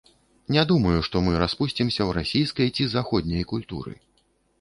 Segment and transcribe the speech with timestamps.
[0.53, 3.93] Не думаю, што мы распусцімся ў расійскай ці заходняй культуры.